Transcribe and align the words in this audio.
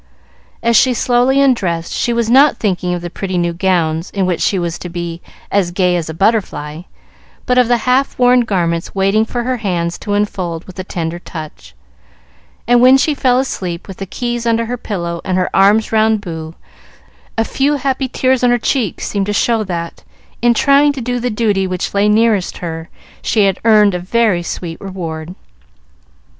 As 0.63 0.75
she 0.75 0.95
slowly 0.95 1.39
undressed, 1.39 1.93
she 1.93 2.11
was 2.11 2.27
not 2.27 2.57
thinking 2.57 2.95
of 2.95 3.03
the 3.03 3.09
pretty 3.11 3.37
new 3.37 3.53
gowns 3.53 4.09
in 4.09 4.25
which 4.25 4.41
she 4.41 4.57
was 4.57 4.79
to 4.79 4.89
be 4.89 5.21
"as 5.51 5.69
gay 5.69 5.95
as 5.95 6.09
a 6.09 6.13
butterfly," 6.15 6.81
but 7.45 7.59
of 7.59 7.67
the 7.67 7.77
half 7.85 8.17
worn 8.17 8.39
garments 8.39 8.95
waiting 8.95 9.25
for 9.25 9.43
her 9.43 9.57
hands 9.57 9.99
to 9.99 10.15
unfold 10.15 10.65
with 10.65 10.79
a 10.79 10.83
tender 10.83 11.19
touch; 11.19 11.75
and 12.67 12.81
when 12.81 12.97
she 12.97 13.13
fell 13.13 13.37
asleep, 13.37 13.87
with 13.87 13.97
the 13.97 14.07
keys 14.07 14.47
under 14.47 14.65
her 14.65 14.75
pillow 14.75 15.21
and 15.23 15.37
her 15.37 15.55
arms 15.55 15.91
round 15.91 16.19
Boo, 16.19 16.55
a 17.37 17.45
few 17.45 17.75
happy 17.75 18.07
tears 18.07 18.43
on 18.43 18.49
her 18.49 18.57
cheeks 18.57 19.05
seemed 19.05 19.27
to 19.27 19.33
show 19.33 19.63
that, 19.63 20.03
in 20.41 20.55
trying 20.55 20.91
to 20.93 20.99
do 21.01 21.19
the 21.19 21.29
duty 21.29 21.67
which 21.67 21.93
lay 21.93 22.09
nearest 22.09 22.57
her, 22.57 22.89
she 23.21 23.43
had 23.45 23.59
earned 23.63 23.93
a 23.93 23.99
very 23.99 24.41
sweet 24.41 24.81
reward. 24.81 25.35